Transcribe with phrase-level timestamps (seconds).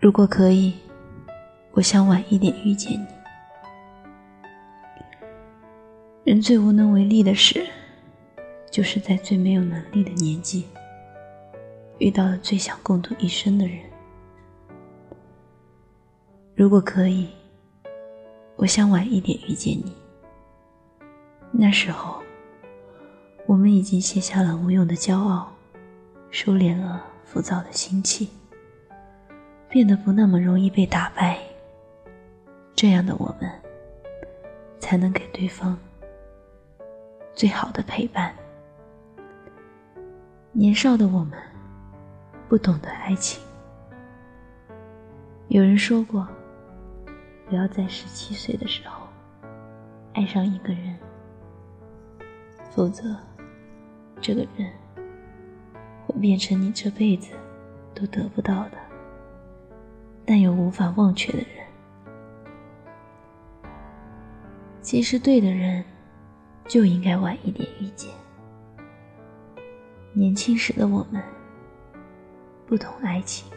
[0.00, 0.74] 如果可以，
[1.72, 3.06] 我想晚一点遇见你。
[6.22, 7.66] 人最无能为力的事，
[8.70, 10.66] 就是在最没有能力的年纪，
[11.98, 13.80] 遇到了最想共度一生的人。
[16.54, 17.28] 如果可以，
[18.54, 19.92] 我想晚一点遇见你。
[21.50, 22.22] 那时候，
[23.46, 25.52] 我们已经卸下了无用的骄傲，
[26.30, 28.28] 收敛了浮躁的心气，
[29.68, 31.38] 变得不那么容易被打败。
[32.74, 33.50] 这样的我们，
[34.78, 35.78] 才能给对方。
[37.34, 38.34] 最好的陪伴。
[40.52, 41.38] 年少的我们
[42.48, 43.40] 不懂得爱情。
[45.48, 46.26] 有人说过，
[47.48, 49.06] 不要在十七岁的时候
[50.14, 50.98] 爱上一个人，
[52.70, 53.16] 否则
[54.20, 54.72] 这个人
[56.06, 57.34] 会变成你这辈子
[57.94, 58.78] 都得不到的，
[60.28, 61.48] 但又无法忘却的人。
[64.82, 65.82] 其实，对的人。
[66.68, 68.12] 就应该晚一点遇见。
[70.12, 71.24] 年轻时的我们
[72.66, 73.50] 不懂爱情，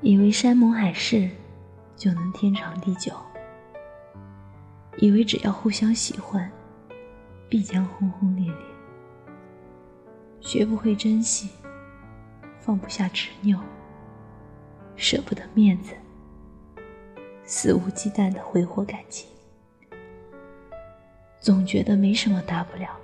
[0.00, 1.30] 以为山盟海誓
[1.94, 3.12] 就能天长地久，
[4.96, 6.50] 以为只要互相喜欢，
[7.48, 8.56] 必将轰轰烈烈。
[10.40, 11.50] 学不会珍惜，
[12.58, 13.60] 放不下执拗，
[14.98, 15.94] 舍不得面子，
[17.44, 19.28] 肆无忌惮的挥霍感情。
[21.38, 22.98] 总觉得没什么大不了。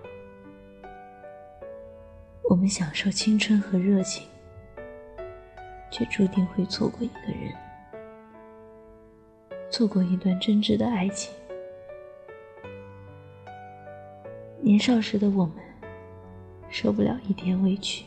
[2.50, 4.26] 我们享受青春和热情，
[5.88, 7.54] 却注定会错过一个人，
[9.70, 11.32] 错过一段真挚的爱情。
[14.60, 15.54] 年少时的我们，
[16.68, 18.04] 受不了一点委屈，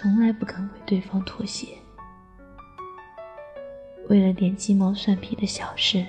[0.00, 1.76] 从来不肯为对方妥协，
[4.08, 6.06] 为了点鸡毛蒜皮的小事。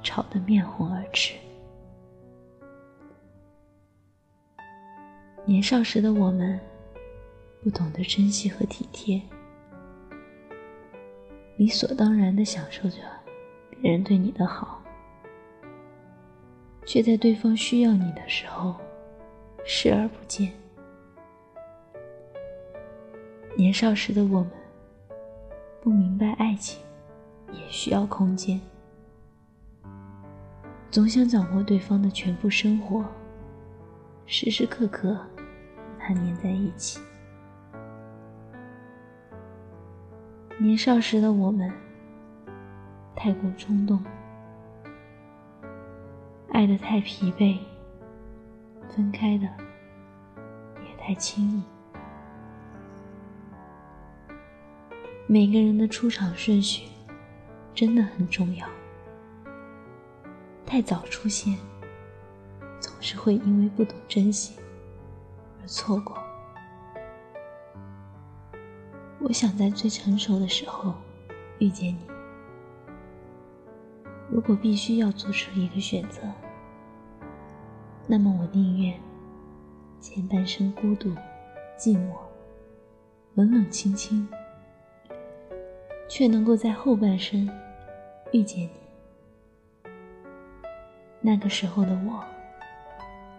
[0.00, 1.34] 吵得面红耳赤。
[5.44, 6.58] 年少时的我们，
[7.64, 9.20] 不懂得珍惜和体贴，
[11.56, 12.98] 理所当然的享受着
[13.68, 14.80] 别人对你的好，
[16.86, 18.76] 却在对方需要你的时候
[19.64, 20.52] 视而不见。
[23.60, 24.50] 年少时的我们，
[25.82, 26.82] 不明白爱情
[27.52, 28.58] 也需要空间。
[30.90, 33.04] 总想掌握对方的全部生活，
[34.24, 35.26] 时时刻刻和
[35.98, 37.00] 他黏在一起。
[40.58, 41.70] 年少时的我们
[43.14, 44.02] 太过冲动，
[46.50, 47.58] 爱的太疲惫，
[48.88, 49.44] 分开的
[50.82, 51.62] 也太轻易。
[55.32, 56.88] 每个人的出场顺序
[57.72, 58.66] 真的很重要。
[60.66, 61.56] 太早出现，
[62.80, 64.56] 总是会因为不懂珍惜
[65.62, 66.18] 而错过。
[69.20, 70.94] 我想在最成熟的时候
[71.60, 72.00] 遇见你。
[74.28, 76.22] 如果必须要做出一个选择，
[78.08, 79.00] 那么我宁愿
[80.00, 81.10] 前半生孤独、
[81.78, 82.16] 寂寞、
[83.34, 84.26] 冷冷清清，
[86.10, 87.48] 却能够在后半生
[88.32, 88.70] 遇见你。
[91.20, 92.24] 那个时候的我，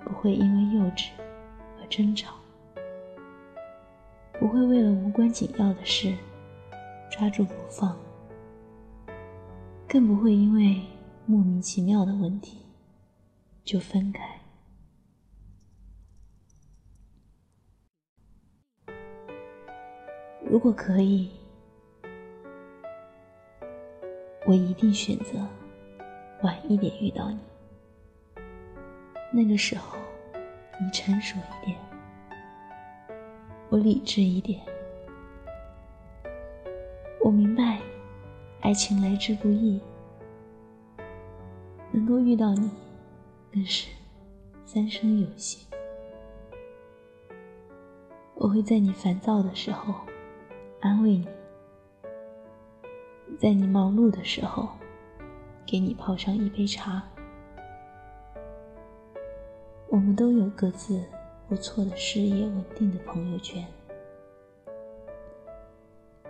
[0.06, 1.10] 不会因为幼稚
[1.80, 2.34] 而争吵，
[4.40, 6.16] 不会为了无关紧要的事
[7.12, 7.94] 抓住不放，
[9.86, 10.82] 更不会因为
[11.26, 12.60] 莫名其妙的问题
[13.66, 14.40] 就分开。
[20.46, 21.30] 如果可以，
[24.46, 25.40] 我一定选择
[26.42, 27.38] 晚一点遇到你。
[29.32, 29.98] 那个时候，
[30.80, 31.78] 你成熟一点，
[33.70, 34.60] 我理智一点。
[37.24, 37.80] 我明白，
[38.62, 39.80] 爱情来之不易，
[41.92, 42.70] 能够遇到你，
[43.54, 43.88] 更是
[44.66, 45.66] 三生有幸。
[48.34, 49.94] 我会在你烦躁的时候
[50.80, 51.28] 安慰你，
[53.42, 54.70] 在你忙碌的时候
[55.66, 57.02] 给你泡上一杯茶。
[59.90, 61.04] 我们都有各自
[61.50, 63.66] 不错的事业、稳定的朋友圈，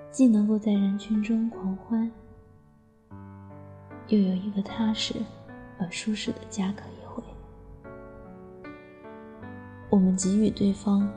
[0.10, 2.10] 既能够在人群中狂欢，
[4.07, 5.16] 又有一个踏实
[5.78, 7.22] 而舒适的家可以回。
[9.90, 11.12] 我们给予对方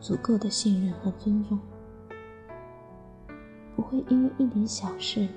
[0.00, 1.58] 足够的信任和尊重，
[3.74, 5.28] 不会因为一点小事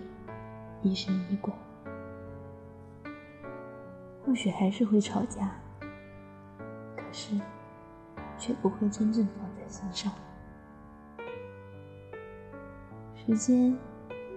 [0.82, 1.52] 疑神疑鬼，
[4.26, 5.56] 或许还是会吵架，
[6.96, 7.40] 可是
[8.38, 10.12] 却不会真正放在心上。
[13.16, 13.76] 时间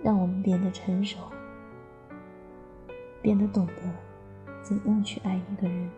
[0.02, 1.18] 让我们变得成熟，
[3.20, 3.74] 变得懂得
[4.62, 5.90] 怎样去爱一个人。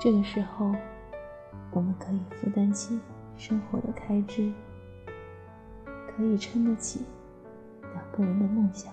[0.00, 0.74] 这个时候，
[1.70, 2.98] 我们可以负担起
[3.36, 4.52] 生活的开支，
[6.16, 7.04] 可以撑得起
[7.94, 8.92] 两个人的梦想。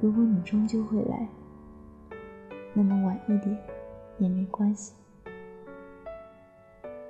[0.00, 1.28] 如果你终究会来，
[2.74, 3.58] 那么晚一点
[4.18, 4.94] 也没关系。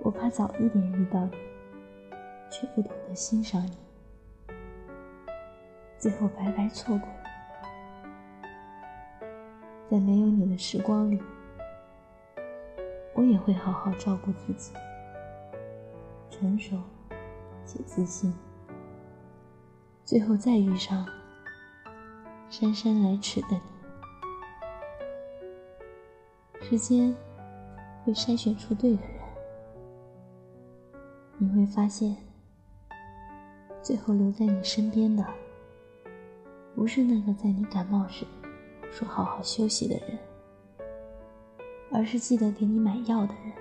[0.00, 1.32] 我怕早一点遇到你。
[2.50, 3.76] 却不懂得欣赏你，
[5.98, 7.06] 最后白白错过。
[9.90, 11.22] 在没有你的时光里，
[13.14, 14.72] 我也会好好照顾自己，
[16.38, 16.76] 成熟
[17.64, 18.32] 且自信。
[20.04, 21.04] 最后再遇上
[22.48, 23.48] 姗姗来迟的
[26.60, 27.14] 你，时间
[28.04, 29.10] 会筛选出对的人，
[31.38, 32.16] 你会发现。
[33.82, 35.24] 最后留在你身边的，
[36.74, 38.26] 不是那个在你感冒时
[38.90, 40.18] 说好好休息的人，
[41.92, 43.52] 而是记得给你买药的人；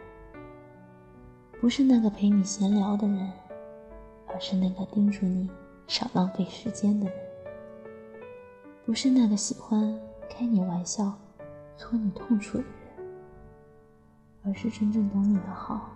[1.60, 3.32] 不是那个陪你闲聊的人，
[4.28, 5.50] 而是那个叮嘱你
[5.88, 7.18] 少浪费时间的人；
[8.86, 10.00] 不是那个喜欢
[10.30, 11.18] 开你玩笑、
[11.76, 12.72] 戳你痛处的人，
[14.46, 15.90] 而是真正懂你的好，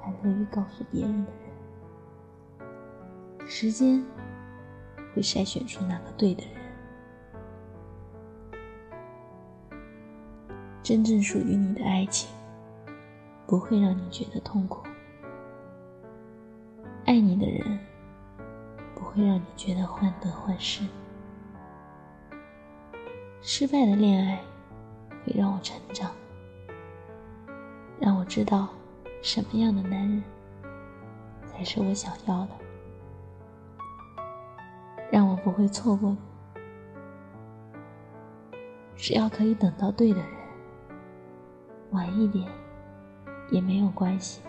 [0.00, 1.40] 还乐于告诉别人的人。
[3.46, 4.02] 时间
[5.14, 6.54] 会筛选出那个对的人，
[10.82, 12.30] 真正属于你的爱情
[13.48, 14.86] 不会让你觉得痛苦，
[17.06, 17.78] 爱你的人
[18.94, 20.86] 不会让你觉得患得患失。
[23.40, 24.38] 失败的恋爱
[25.24, 26.10] 会让我成长，
[27.98, 28.68] 让我知道
[29.22, 30.22] 什么样的男人
[31.46, 32.50] 才是我想要的。
[35.10, 36.18] 让我不会错过你。
[38.94, 40.28] 只要可以等到对的人，
[41.92, 42.46] 晚一点
[43.50, 44.40] 也没有关系。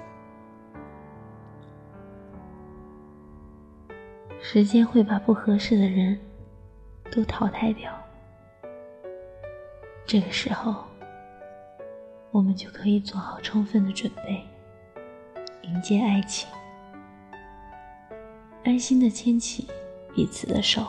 [4.42, 6.20] 时间会把不合适的人
[7.12, 7.94] 都淘汰掉，
[10.06, 10.84] 这个时候，
[12.32, 14.44] 我们就可以做好充分的准备，
[15.64, 16.48] 迎接爱情，
[18.64, 19.68] 安心的牵起。
[20.16, 20.86] 彼此的手，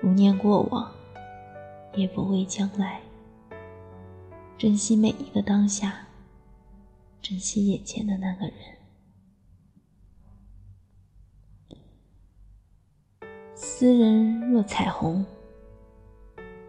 [0.00, 0.90] 不念过往，
[1.94, 3.00] 也不畏将来，
[4.56, 6.06] 珍惜每一个当下，
[7.22, 8.54] 珍惜眼前的那个人。
[13.54, 15.24] 斯人若彩虹，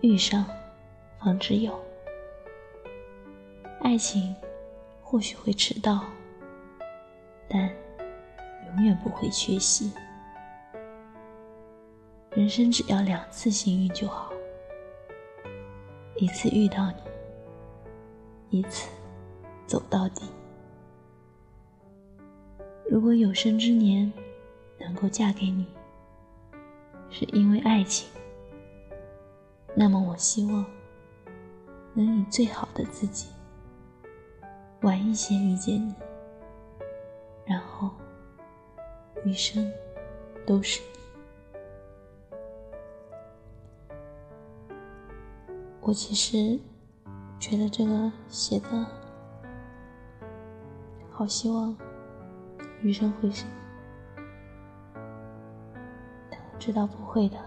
[0.01, 0.45] 遇上
[1.19, 1.77] 方知有。
[3.80, 4.36] 爱情
[5.01, 6.06] 或许会迟到，
[7.50, 7.69] 但
[8.68, 9.92] 永远不会缺席。
[12.31, 14.31] 人生只要两次幸运就好，
[16.18, 16.92] 一次遇到
[18.49, 18.90] 你，一次
[19.66, 20.23] 走到底。
[22.92, 24.12] 如果有生之年
[24.78, 25.66] 能够嫁给你，
[27.10, 28.10] 是因为爱情，
[29.74, 30.66] 那么我希望
[31.94, 33.30] 能以最好的自己，
[34.81, 35.95] 晚一些遇见你，
[37.45, 37.92] 然后
[39.24, 39.71] 余生
[40.45, 41.00] 都是你。
[45.80, 46.60] 我其实
[47.40, 48.86] 觉得这个写的
[51.10, 51.74] 好，希望
[52.83, 53.45] 余生会是，
[56.30, 57.38] 但我知道不会的，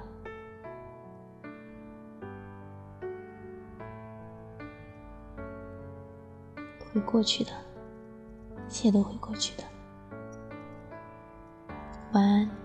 [6.92, 7.50] 会过去的，
[8.64, 9.64] 一切都会过去的。
[12.12, 12.63] 晚安。